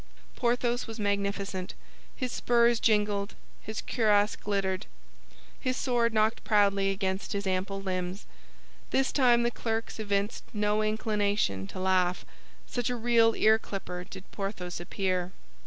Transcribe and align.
Porthos 0.35 0.87
was 0.87 0.99
magnificent; 0.99 1.75
his 2.15 2.31
spurs 2.31 2.79
jingled, 2.79 3.35
his 3.61 3.83
cuirass 3.83 4.35
glittered, 4.35 4.87
his 5.59 5.77
sword 5.77 6.11
knocked 6.11 6.43
proudly 6.43 6.89
against 6.89 7.33
his 7.33 7.45
ample 7.45 7.79
limbs. 7.79 8.25
This 8.89 9.11
time 9.11 9.43
the 9.43 9.51
clerks 9.51 9.99
evinced 9.99 10.43
no 10.53 10.81
inclination 10.81 11.67
to 11.67 11.79
laugh, 11.79 12.25
such 12.65 12.89
a 12.89 12.95
real 12.95 13.35
ear 13.35 13.59
clipper 13.59 14.03
did 14.03 14.23
Porthos 14.31 14.79
appear. 14.79 15.33